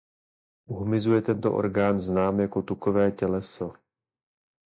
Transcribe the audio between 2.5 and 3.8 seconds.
tukové těleso.